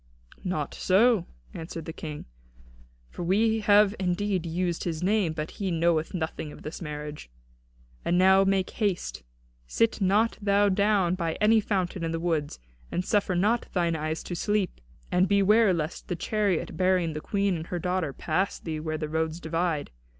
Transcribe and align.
"Not 0.43 0.73
so," 0.73 1.27
answered 1.53 1.85
the 1.85 1.93
King, 1.93 2.25
"for 3.11 3.21
we 3.21 3.59
have 3.59 3.93
indeed 3.99 4.47
used 4.47 4.83
his 4.83 5.03
name, 5.03 5.31
but 5.31 5.51
he 5.61 5.69
knoweth 5.69 6.15
nothing 6.15 6.51
of 6.51 6.63
this 6.63 6.81
marriage. 6.81 7.29
And 8.03 8.17
now 8.17 8.43
make 8.43 8.71
haste. 8.71 9.21
Sit 9.67 10.01
not 10.01 10.39
thou 10.41 10.69
down 10.69 11.13
by 11.13 11.33
any 11.35 11.59
fountain 11.59 12.03
in 12.03 12.09
the 12.11 12.19
woods, 12.19 12.57
and 12.91 13.05
suffer 13.05 13.35
not 13.35 13.67
thine 13.73 13.95
eyes 13.95 14.23
to 14.23 14.33
sleep. 14.35 14.81
And 15.11 15.27
beware 15.27 15.71
lest 15.71 16.07
the 16.07 16.15
chariot 16.15 16.75
bearing 16.75 17.13
the 17.13 17.21
Queen 17.21 17.55
and 17.55 17.67
her 17.67 17.77
daughter 17.77 18.11
pass 18.11 18.57
thee 18.57 18.79
where 18.79 18.97
the 18.97 19.07
roads 19.07 19.39
divide. 19.39 19.91